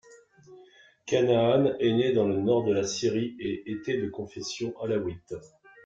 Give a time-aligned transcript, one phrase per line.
[1.05, 5.35] Kanaan est né dans le nord de la Syrie et était de confession alaouite.